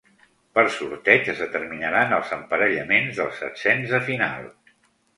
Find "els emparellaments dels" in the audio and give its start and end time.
2.19-3.39